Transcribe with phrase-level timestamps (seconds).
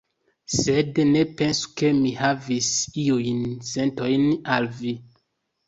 [0.59, 2.71] Sed ne pensu ke mi havis
[3.05, 4.99] iujn sentojn al vi.